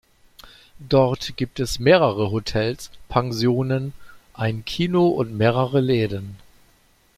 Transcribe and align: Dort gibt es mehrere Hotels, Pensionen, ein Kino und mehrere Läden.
Dort 0.79 1.37
gibt 1.37 1.59
es 1.59 1.77
mehrere 1.77 2.31
Hotels, 2.31 2.89
Pensionen, 3.07 3.93
ein 4.33 4.65
Kino 4.65 5.07
und 5.09 5.37
mehrere 5.37 5.79
Läden. 5.79 6.37